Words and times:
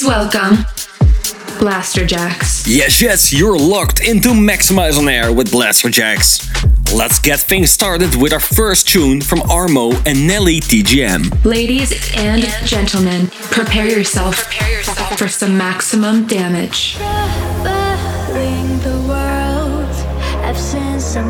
Please 0.00 0.08
welcome 0.08 0.56
Blasterjaxx. 1.60 2.64
Yes, 2.66 3.02
yes, 3.02 3.34
you're 3.34 3.58
locked 3.58 4.00
into 4.00 4.30
Maxximize 4.30 4.98
on 4.98 5.08
Air 5.10 5.30
with 5.30 5.50
Blasterjaxx. 5.50 6.96
Let's 6.96 7.18
get 7.18 7.38
things 7.38 7.70
started 7.70 8.14
with 8.14 8.32
our 8.32 8.40
first 8.40 8.88
tune 8.88 9.20
from 9.20 9.40
Armo 9.40 9.92
and 10.06 10.26
Nelly 10.26 10.60
TGM. 10.60 11.44
Ladies 11.44 11.92
and 12.16 12.42
gentlemen, 12.64 13.26
prepare 13.50 13.88
yourself 13.90 14.36
for 15.18 15.28
some 15.28 15.58
maximum 15.58 16.26
damage. 16.26 16.94
Traveling 16.94 18.78
the 18.78 19.06
world, 19.06 19.90
I've 20.42 20.58
seen 20.58 20.98
so 20.98 21.22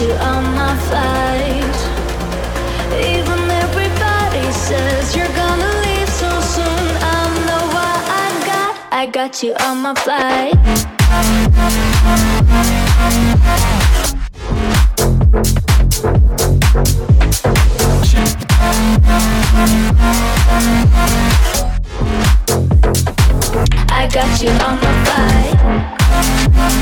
you 0.00 0.12
on 0.12 0.44
my 0.54 0.76
flight. 0.86 1.76
Even 2.94 3.50
everybody 3.50 4.52
says 4.52 5.16
you're 5.16 5.34
gonna 5.34 5.72
leave 5.82 6.08
so 6.08 6.40
soon. 6.40 6.96
I 7.02 7.28
know 7.46 7.64
what 7.74 8.00
I 8.08 8.28
got. 8.46 8.76
I 8.92 9.06
got 9.06 9.42
you 9.42 9.54
on 9.54 9.82
my 9.82 9.94
flight. 9.94 10.54
I 23.90 24.06
got 24.12 24.42
you 24.42 24.50
on 24.50 24.78
my 24.80 24.92
flight. 25.04 26.77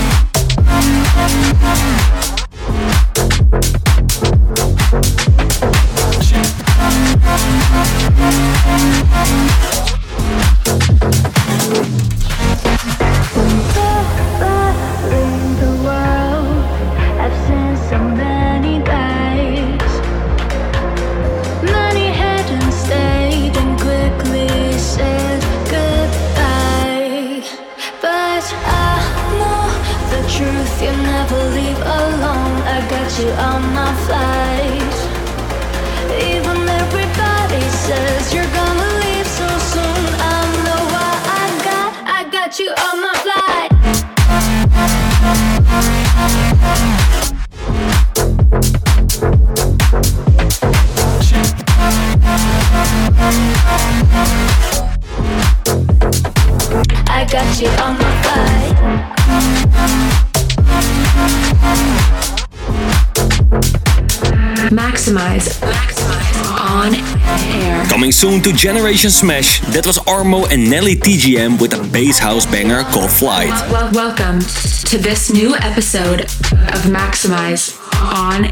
Soon 68.16 68.40
to 68.44 68.52
Generation 68.54 69.10
Smash, 69.10 69.60
that 69.74 69.86
was 69.86 69.98
Armo 69.98 70.50
and 70.50 70.70
Nelly 70.70 70.96
TGM 70.96 71.60
with 71.60 71.74
a 71.74 71.86
bass 71.92 72.18
house 72.18 72.46
banger 72.46 72.82
called 72.84 73.10
Flight. 73.10 73.50
Well, 73.70 73.92
welcome 73.92 74.40
to 74.40 74.96
this 74.96 75.30
new 75.30 75.54
episode 75.56 76.22
of 76.22 76.80
Maxximize 76.88 77.76
on 78.00 78.46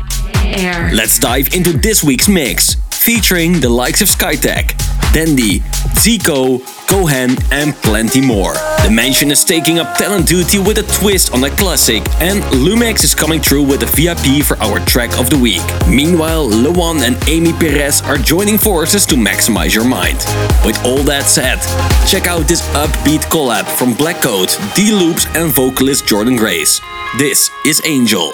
air. 0.44 0.90
Let's 0.92 1.18
dive 1.18 1.54
into 1.54 1.72
this 1.72 2.04
week's 2.04 2.28
mix, 2.28 2.74
featuring 2.90 3.58
the 3.58 3.70
likes 3.70 4.02
of 4.02 4.08
Skytech, 4.08 4.76
Dandy, 5.14 5.60
Zico, 5.96 6.60
Cohen, 6.94 7.36
and 7.50 7.74
plenty 7.82 8.20
more. 8.20 8.54
The 8.84 8.88
Mansion 8.88 9.32
is 9.32 9.42
taking 9.42 9.80
up 9.80 9.96
talent 9.96 10.28
duty 10.28 10.60
with 10.60 10.78
a 10.78 10.84
twist 11.00 11.34
on 11.34 11.42
a 11.42 11.50
classic, 11.50 12.04
and 12.20 12.40
Lumix 12.54 13.02
is 13.02 13.16
coming 13.16 13.40
through 13.40 13.64
with 13.64 13.82
a 13.82 13.86
VIP 13.86 14.44
for 14.46 14.56
our 14.62 14.78
track 14.86 15.18
of 15.18 15.28
the 15.28 15.36
week. 15.36 15.60
Meanwhile, 15.88 16.46
Lewan 16.46 17.00
and 17.02 17.16
Amy 17.28 17.52
Perez 17.52 18.00
are 18.02 18.16
joining 18.16 18.58
forces 18.58 19.04
to 19.06 19.16
maximize 19.16 19.74
your 19.74 19.84
mind. 19.84 20.18
With 20.64 20.78
all 20.84 21.02
that 21.02 21.24
said, 21.26 21.58
check 22.06 22.28
out 22.28 22.46
this 22.46 22.62
upbeat 22.76 23.22
collab 23.28 23.66
from 23.76 23.94
Black 23.94 24.22
Coat, 24.22 24.56
D 24.76 24.92
Loops, 24.92 25.26
and 25.34 25.52
vocalist 25.52 26.06
Jordan 26.06 26.36
Grace. 26.36 26.80
This 27.18 27.50
is 27.66 27.82
Angel. 27.84 28.30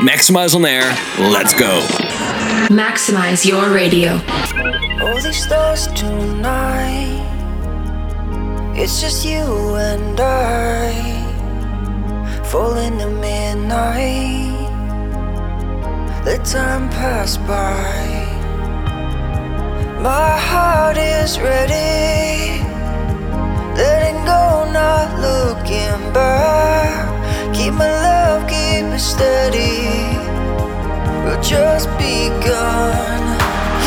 Maxximize 0.00 0.54
on 0.54 0.66
air, 0.66 0.84
let's 1.32 1.54
go. 1.54 1.80
Maximize 2.68 3.46
your 3.46 3.72
radio. 3.72 4.20
All 5.00 5.18
these 5.22 5.42
stars 5.42 5.86
tonight. 5.94 7.31
It's 8.74 9.00
just 9.00 9.24
you 9.24 9.76
and 9.76 10.18
I. 10.18 10.92
Falling 12.44 12.98
to 12.98 13.08
midnight. 13.08 14.70
Let 16.24 16.44
time 16.44 16.88
pass 16.90 17.36
by. 17.36 18.28
My 20.00 20.36
heart 20.38 20.96
is 20.96 21.38
ready. 21.38 22.62
Letting 23.76 24.24
go, 24.24 24.64
not 24.72 25.08
looking 25.20 26.12
back. 26.12 27.54
Keep 27.54 27.74
my 27.74 27.90
love, 27.90 28.48
keep 28.48 28.84
it 28.86 28.98
steady. 28.98 30.16
We'll 31.24 31.40
just 31.42 31.88
begun. 31.98 33.20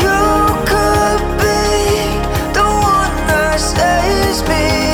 You 0.00 0.22
could 0.70 1.22
be 1.42 1.64
the 2.56 2.64
one 2.64 3.16
that 3.28 3.58
saves 3.60 4.40
me, 4.48 4.85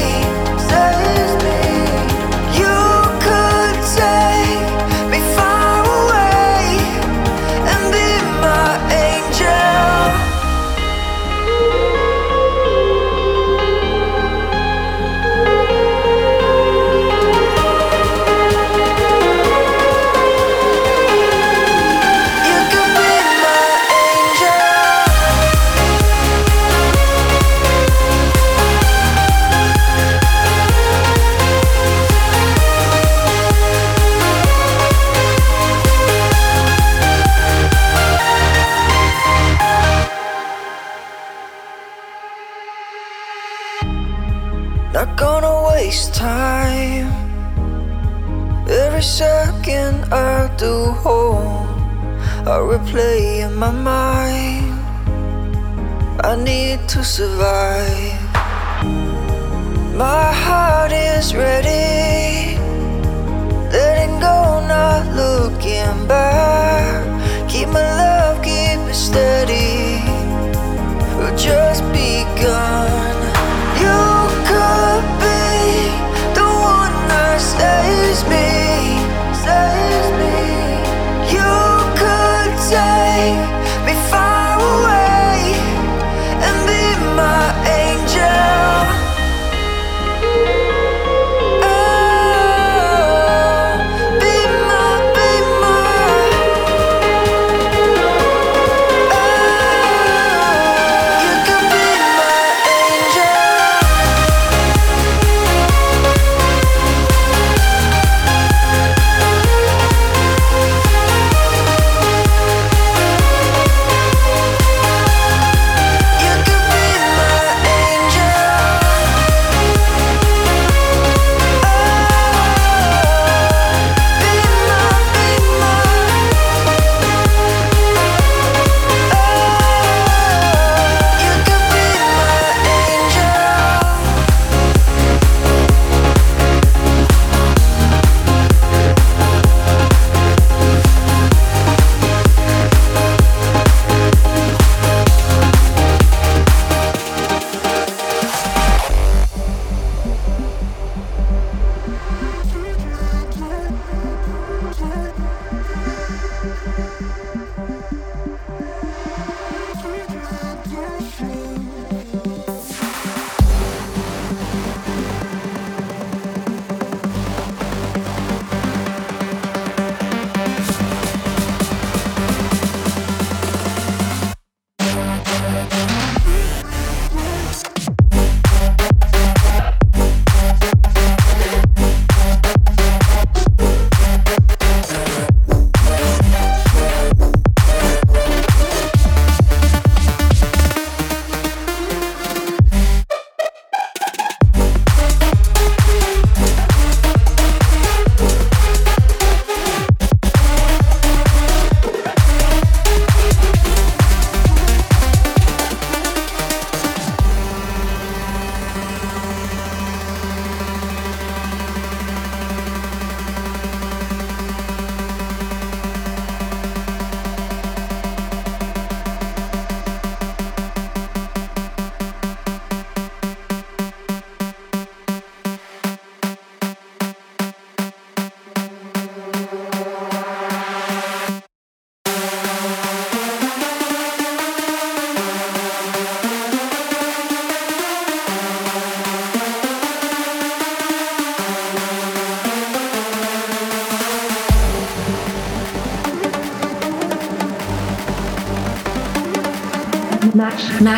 I 52.45 52.59
replay 52.59 53.47
in 53.47 53.55
my 53.55 53.71
mind. 53.71 54.81
I 56.25 56.35
need 56.35 56.89
to 56.89 57.05
survive. 57.05 58.21
My 59.95 60.33
heart 60.33 60.91
is 60.91 61.37
ready, 61.37 62.59
letting 63.71 64.19
go, 64.19 64.61
not 64.67 65.07
looking 65.15 66.09
back. 66.09 67.07
Keep 67.49 67.69
my 67.69 67.81
love, 67.81 68.43
keep 68.43 68.81
it 68.91 68.95
steady. 68.95 70.03
We've 71.19 71.39
just 71.39 71.85
begun. 71.95 73.15
You 73.79 74.03
could 74.51 75.07
be 75.23 75.95
the 76.35 76.43
one 76.43 76.95
that 77.07 77.39
saves 77.41 78.25
me, 78.29 78.52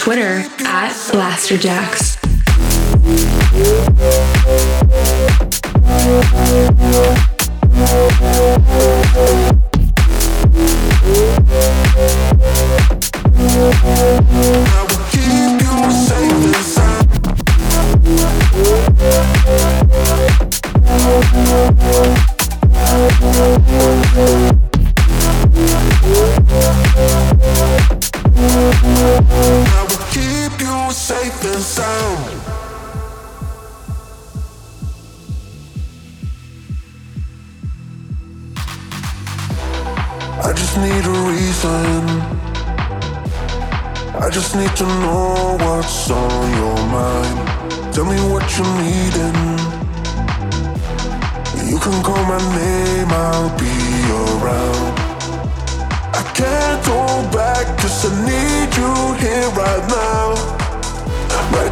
Twitter 0.00 0.42
at 0.64 0.92
Blasterjaxx. 1.12 2.19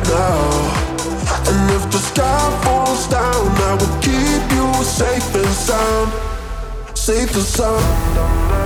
now. 0.08 0.88
And 1.50 1.70
if 1.76 1.84
the 1.90 1.98
sky 1.98 2.60
falls 2.64 3.06
down, 3.08 3.46
I 3.68 3.74
will 3.80 3.96
keep 4.02 4.42
you 4.56 4.84
safe 4.84 5.34
and 5.34 5.54
sound. 5.68 6.12
Safe 6.96 7.34
and 7.34 7.44
sound. 7.44 8.58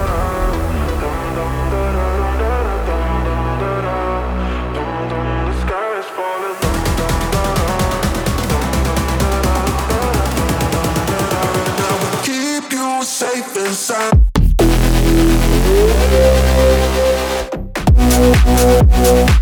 safe 13.22 13.56
inside. 13.56 14.22
We'll 19.02 19.41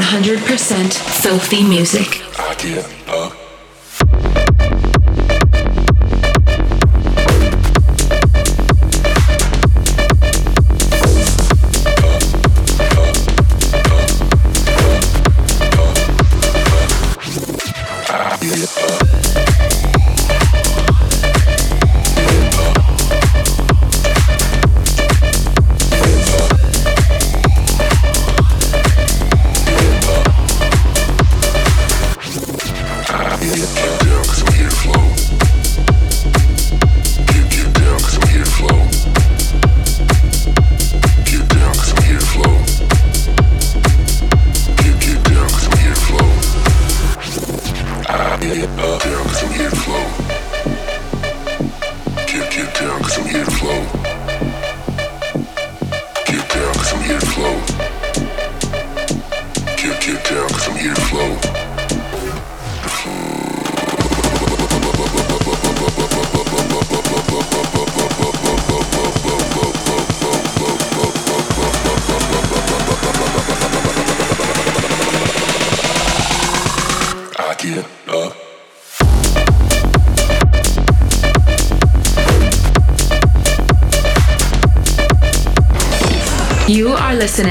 100% 0.00 0.92
filthy 1.22 1.62
music. 1.62 2.22
I 2.38 2.99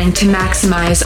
listening 0.09 0.33
to 0.33 0.37
Maxximize 0.37 1.03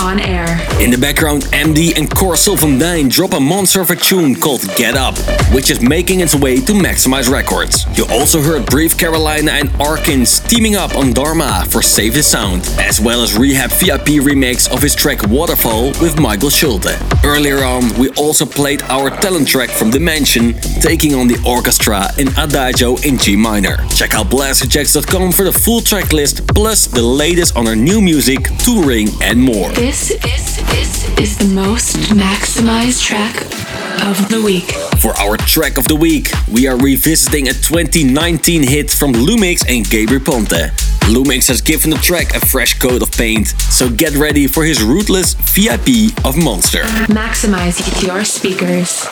on 0.00 0.20
air. 0.20 0.46
In 0.80 0.90
the 0.90 0.98
background, 0.98 1.42
MD 1.52 1.96
and 1.96 2.10
Corsel 2.10 2.56
van 2.56 2.78
Dijn 2.78 3.10
drop 3.10 3.32
a 3.32 3.40
monster 3.40 3.80
of 3.80 3.90
a 3.90 3.96
tune 3.96 4.34
called 4.34 4.62
Get 4.76 4.94
Up, 4.94 5.16
which 5.52 5.70
is 5.70 5.80
making 5.80 6.20
its 6.20 6.34
way 6.34 6.60
to 6.60 6.72
Maxximize 6.72 7.30
Records. 7.30 7.86
You 7.96 8.06
also 8.10 8.40
heard 8.40 8.66
Brief 8.66 8.98
Carolina 8.98 9.52
and 9.52 9.68
Arkins 9.70 10.46
teaming 10.48 10.76
up 10.76 10.96
on 10.96 11.12
Dharma 11.12 11.64
for 11.70 11.82
Save 11.82 12.14
the 12.14 12.22
Sound, 12.22 12.62
as 12.78 13.00
well 13.00 13.22
as 13.22 13.36
Rehab 13.36 13.70
VIP 13.70 14.20
remix 14.22 14.70
of 14.72 14.82
his 14.82 14.94
track 14.94 15.26
Waterfall 15.28 15.88
with 16.00 16.18
Michael 16.18 16.50
Schulte. 16.50 17.11
Earlier 17.24 17.62
on, 17.64 17.96
we 17.98 18.08
also 18.10 18.44
played 18.44 18.82
our 18.82 19.08
talent 19.08 19.46
track 19.46 19.70
from 19.70 19.90
Dimension, 19.90 20.54
taking 20.80 21.14
on 21.14 21.28
the 21.28 21.40
orchestra 21.46 22.08
in 22.18 22.28
Adagio 22.36 22.96
in 23.02 23.16
G 23.16 23.36
minor. 23.36 23.76
Check 23.90 24.14
out 24.14 24.26
blasterjaxx.com 24.26 25.30
for 25.30 25.44
the 25.44 25.52
full 25.52 25.80
track 25.80 26.12
list, 26.12 26.46
plus 26.48 26.86
the 26.86 27.02
latest 27.02 27.56
on 27.56 27.68
our 27.68 27.76
new 27.76 28.00
music, 28.00 28.42
touring, 28.58 29.08
and 29.22 29.40
more. 29.40 29.70
This, 29.70 30.08
this, 30.20 30.56
this 30.56 31.18
is 31.18 31.38
the 31.38 31.54
most 31.54 31.96
maximized 32.10 33.02
track 33.04 33.36
of 34.02 34.28
the 34.28 34.42
week. 34.44 34.72
For 35.00 35.12
our 35.12 35.36
track 35.36 35.78
of 35.78 35.86
the 35.86 35.96
week, 35.96 36.28
we 36.50 36.66
are 36.66 36.76
revisiting 36.76 37.48
a 37.48 37.52
2019 37.52 38.62
hit 38.64 38.90
from 38.90 39.12
Lumix 39.12 39.64
and 39.68 39.88
Gabry 39.88 40.18
Ponte. 40.18 40.72
Lumix 41.08 41.48
has 41.48 41.60
given 41.60 41.90
the 41.90 41.96
track 41.96 42.34
a 42.34 42.40
fresh 42.46 42.78
coat 42.78 43.02
of 43.02 43.10
paint, 43.12 43.48
so 43.48 43.90
get 43.90 44.14
ready 44.14 44.46
for 44.46 44.64
his 44.64 44.82
ruthless 44.82 45.34
VIP 45.34 46.16
of 46.24 46.36
Monster. 46.36 46.82
Maximize 47.08 48.02
your 48.06 48.24
speakers. 48.24 49.06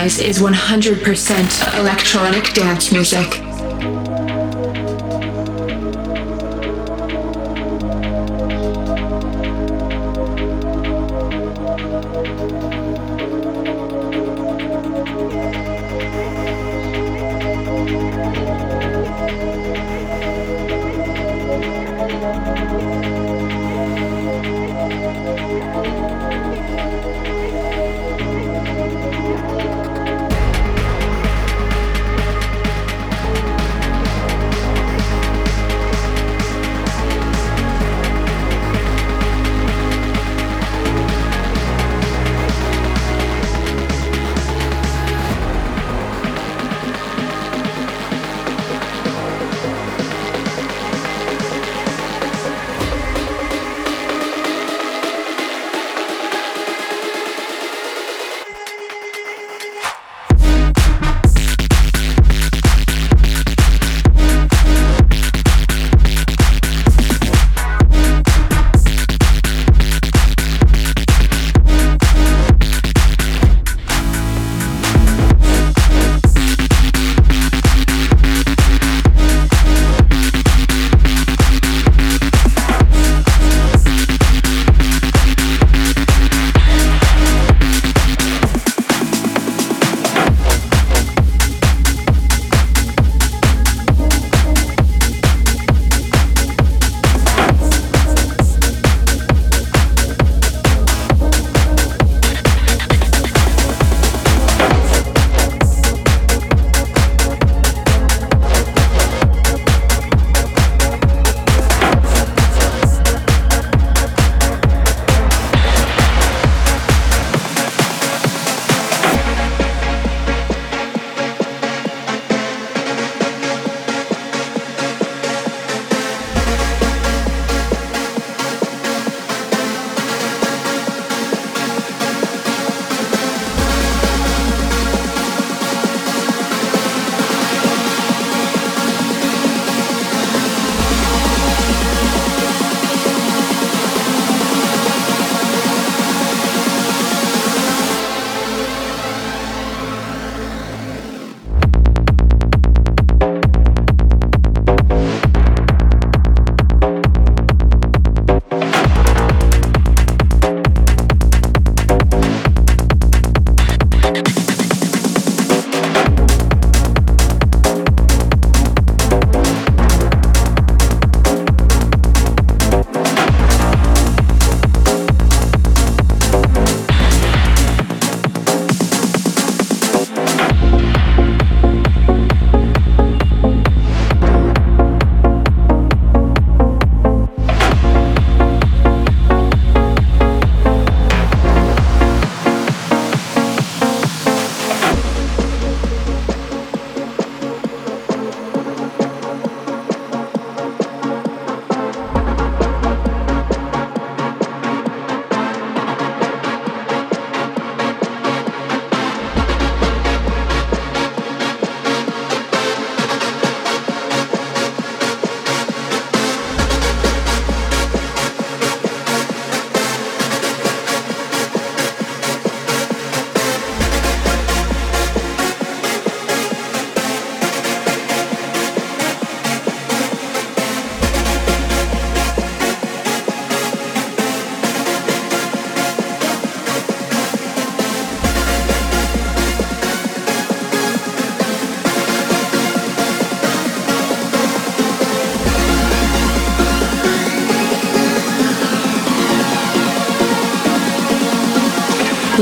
Maxximize 0.00 0.24
is 0.24 0.38
100% 0.38 1.78
electronic 1.78 2.54
dance 2.54 2.90
music. 2.90 3.49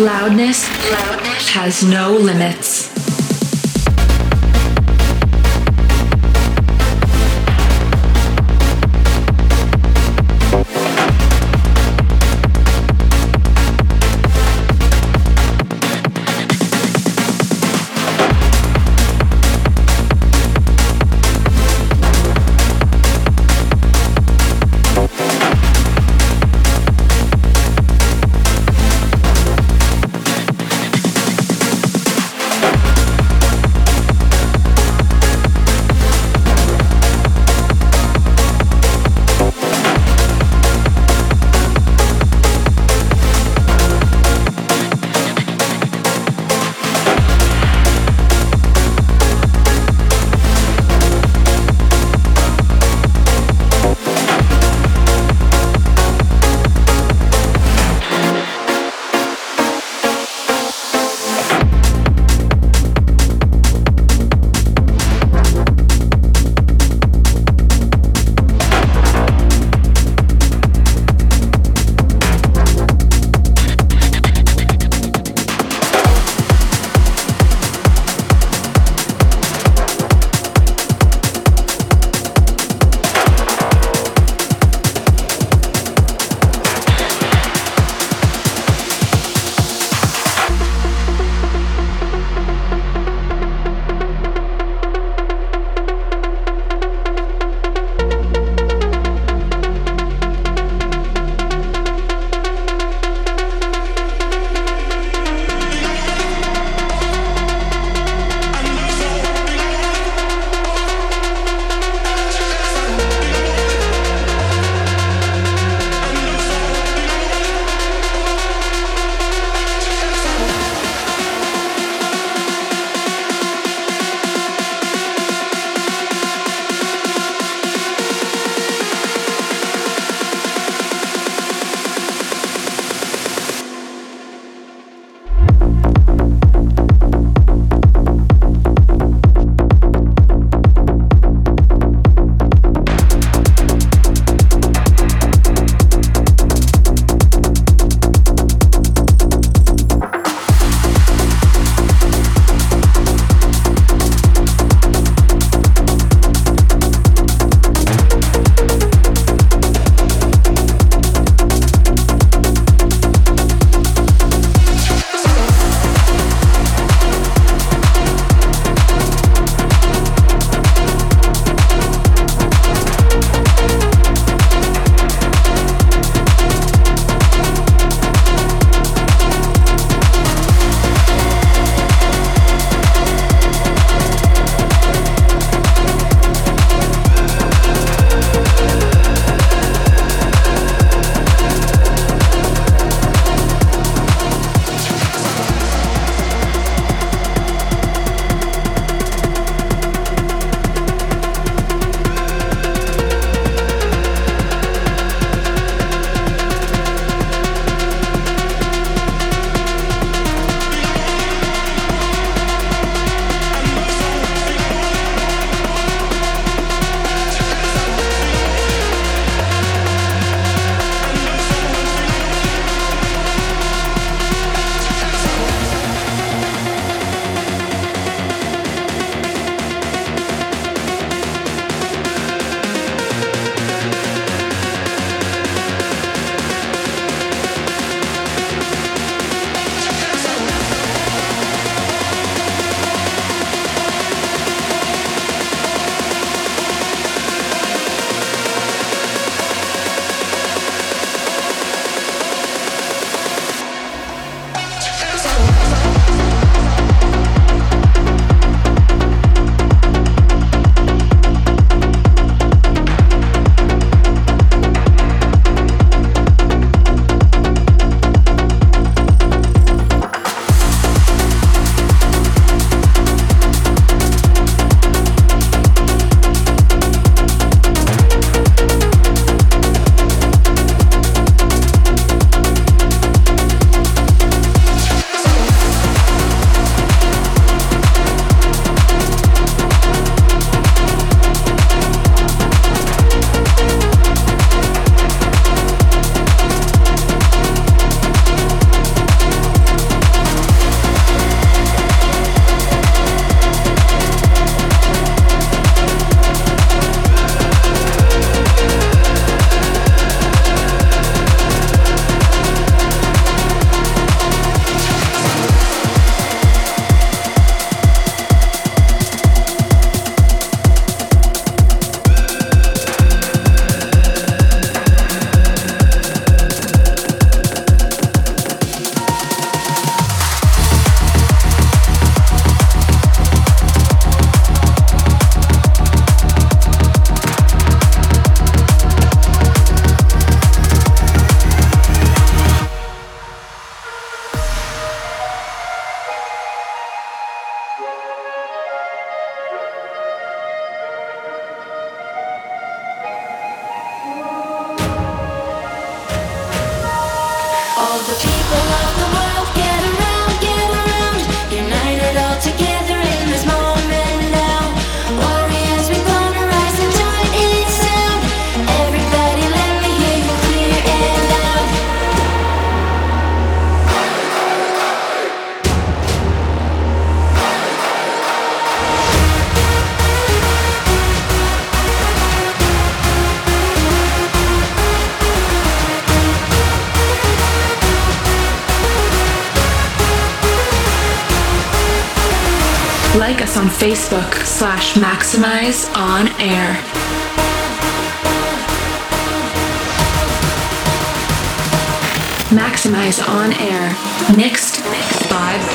Loudness, 0.09 0.67
loudness 0.91 1.51
has 1.51 1.85
no 1.85 2.17
limits. 2.17 2.78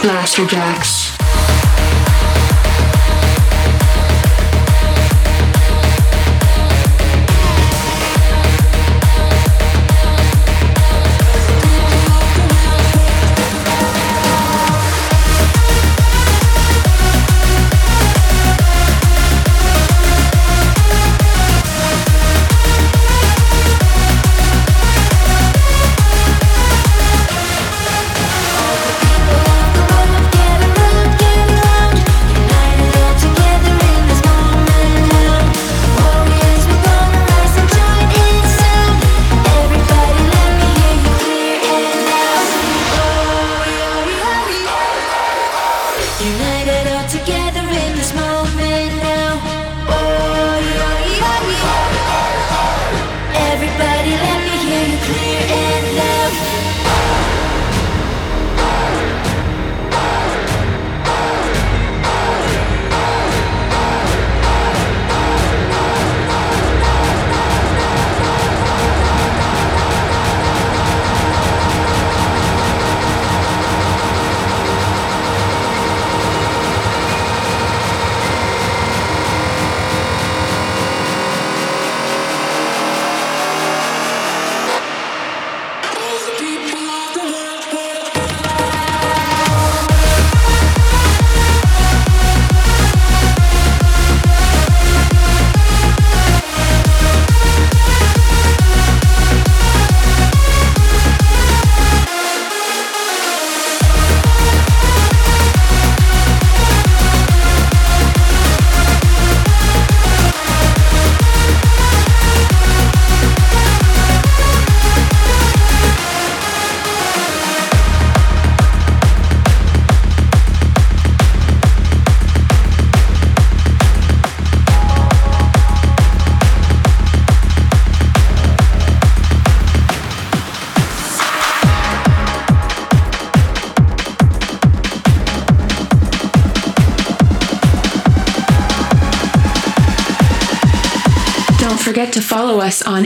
By 0.03 0.09
Blasterjaxx. 0.09 1.22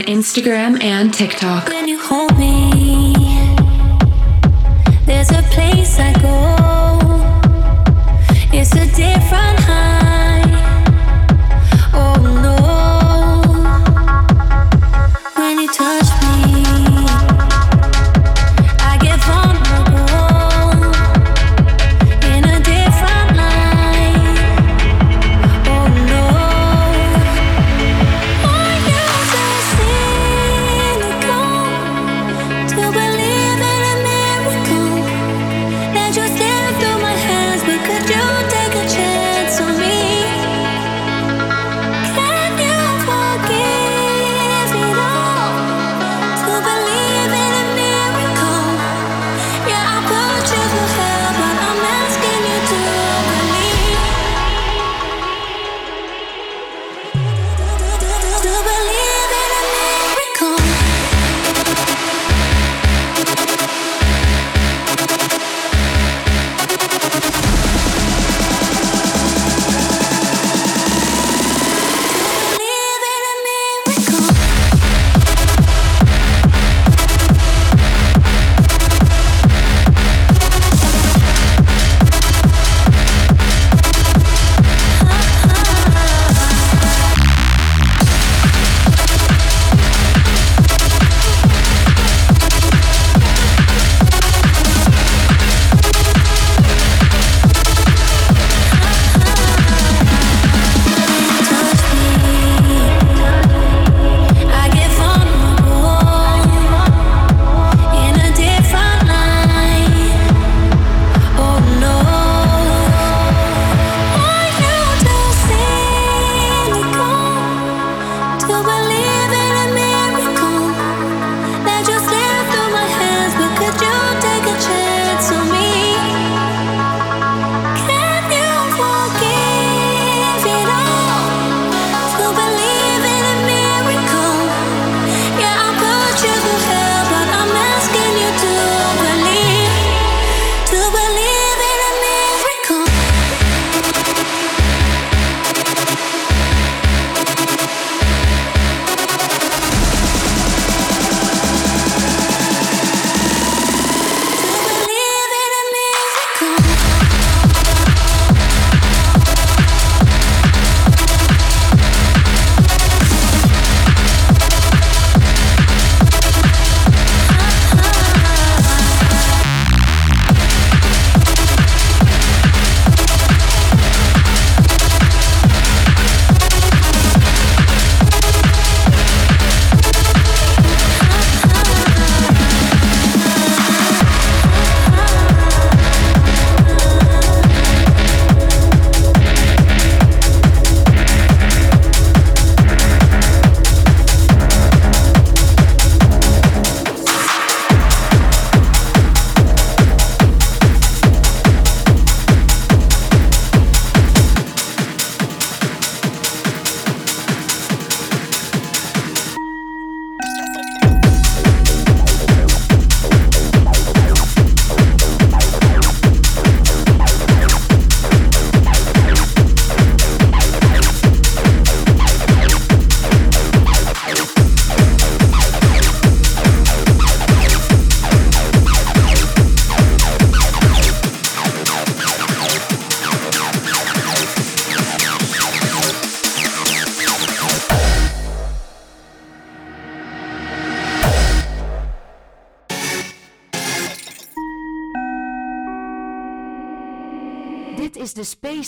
Instagram 0.08 0.82
and 0.82 1.12
TikTok. 1.12 1.68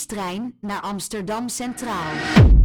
trein 0.05 0.53
naar 0.61 0.81
Amsterdam 0.81 1.49
Centraal. 1.49 2.60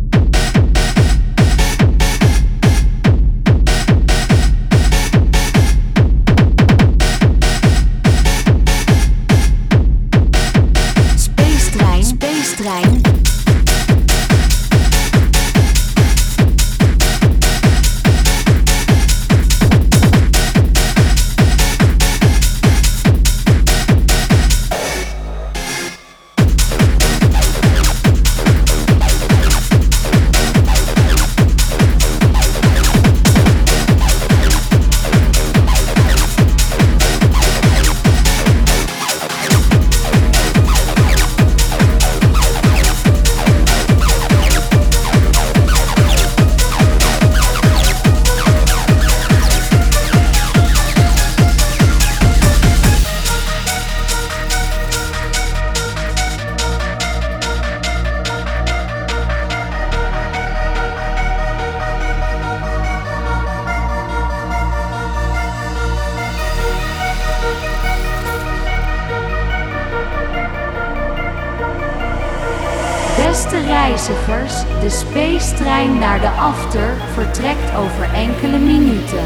Reizigers, 74.07 74.81
de 74.81 74.91
Space 74.91 75.55
Trein 75.55 75.99
naar 75.99 76.21
de 76.21 76.29
After 76.29 76.97
vertrekt 76.97 77.75
over 77.75 78.15
enkele 78.15 78.59
minuten. 78.59 79.25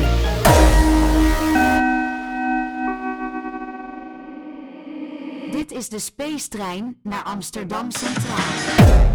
Dit 5.50 5.72
is 5.72 5.88
de 5.88 5.98
Space 5.98 6.48
Trein 6.48 6.96
naar 7.02 7.22
Amsterdam 7.22 7.90
Centraal. 7.90 9.09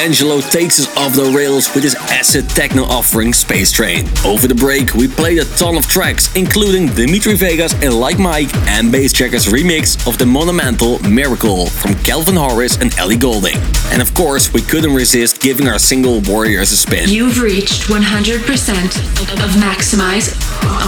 D'Angelo 0.00 0.40
takes 0.40 0.80
us 0.80 0.96
off 0.96 1.12
the 1.12 1.30
rails 1.36 1.68
with 1.74 1.84
his 1.84 1.94
acid 1.94 2.48
techno 2.48 2.84
offering 2.84 3.34
Space 3.34 3.70
Train. 3.70 4.08
Over 4.24 4.48
the 4.48 4.54
break, 4.54 4.94
we 4.94 5.06
played 5.06 5.36
a 5.36 5.44
ton 5.56 5.76
of 5.76 5.86
tracks, 5.86 6.34
including 6.34 6.86
Dimitri 6.86 7.34
Vegas 7.34 7.74
and 7.82 7.92
Like 7.92 8.18
Mike 8.18 8.48
and 8.66 8.90
Bassjackers 8.90 9.52
remix 9.52 10.08
of 10.08 10.16
the 10.16 10.24
monumental 10.24 10.98
Miracle 11.00 11.66
from 11.66 11.94
Calvin 11.96 12.36
Harris 12.36 12.78
and 12.78 12.96
Ellie 12.98 13.18
Goulding. 13.18 13.58
And 13.92 14.00
of 14.00 14.14
course, 14.14 14.50
we 14.54 14.62
couldn't 14.62 14.94
resist 14.94 15.42
giving 15.42 15.68
our 15.68 15.78
single 15.78 16.22
Warriors 16.22 16.72
a 16.72 16.78
spin. 16.78 17.10
You've 17.10 17.42
reached 17.42 17.82
100% 17.82 19.44
of 19.44 19.50
Maxximize 19.60 20.32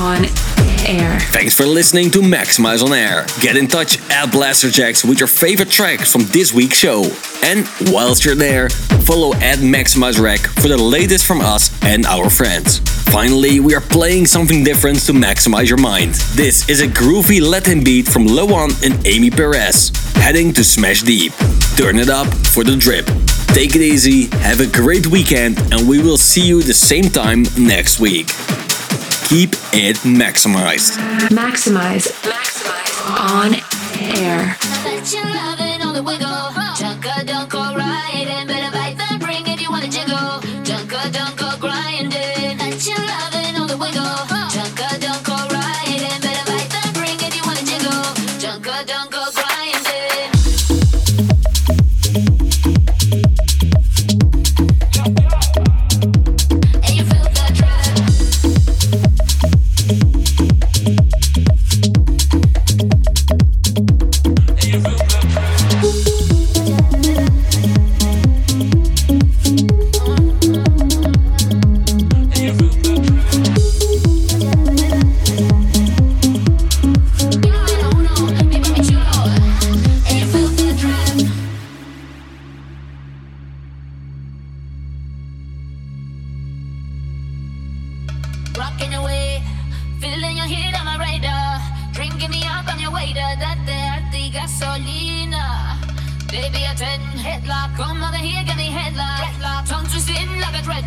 on 0.00 0.24
air. 0.86 1.18
Thanks 1.32 1.54
for 1.54 1.64
listening 1.64 2.10
to 2.12 2.18
Maxximize 2.20 2.82
on 2.82 2.92
Air. 2.92 3.26
Get 3.40 3.56
in 3.56 3.68
touch 3.68 3.98
at 4.10 4.30
Blasterjaxx 4.30 5.08
with 5.08 5.18
your 5.18 5.28
favorite 5.28 5.70
tracks 5.70 6.12
from 6.12 6.22
this 6.26 6.52
week's 6.52 6.78
show. 6.78 7.04
And 7.42 7.68
whilst 7.92 8.24
you're 8.24 8.34
there, 8.34 8.68
follow 8.68 9.34
at 9.34 9.58
Maxximize 9.58 10.20
Rec 10.20 10.40
for 10.40 10.68
the 10.68 10.76
latest 10.76 11.26
from 11.26 11.40
us 11.40 11.70
and 11.82 12.06
our 12.06 12.30
friends. 12.30 12.78
Finally, 13.12 13.60
we 13.60 13.74
are 13.74 13.80
playing 13.80 14.26
something 14.26 14.64
different 14.64 14.98
to 15.00 15.12
maximize 15.12 15.68
your 15.68 15.78
mind. 15.78 16.14
This 16.34 16.68
is 16.70 16.80
a 16.80 16.86
groovy 16.86 17.42
Latin 17.42 17.84
beat 17.84 18.08
from 18.08 18.26
Loan 18.26 18.70
and 18.82 19.06
Amy 19.06 19.30
Perez, 19.30 19.90
heading 20.14 20.52
to 20.54 20.64
Smash 20.64 21.02
Deep. 21.02 21.32
Turn 21.76 21.98
it 21.98 22.08
up 22.08 22.26
for 22.26 22.64
the 22.64 22.76
drip. 22.76 23.06
Take 23.48 23.74
it 23.74 23.82
easy, 23.82 24.28
have 24.38 24.60
a 24.60 24.66
great 24.66 25.06
weekend, 25.08 25.58
and 25.72 25.86
we 25.86 26.02
will 26.02 26.16
see 26.16 26.40
you 26.40 26.62
the 26.62 26.72
same 26.72 27.04
time 27.04 27.44
next 27.58 28.00
week. 28.00 28.28
Keep 29.32 29.54
it 29.72 29.96
maximized. 30.04 30.98
Maxximize. 31.30 32.12
Maxximize. 32.20 32.92
On 33.32 33.54
air. 33.98 34.58
Bet 34.84 35.10
your 35.10 35.42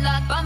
like 0.06 0.45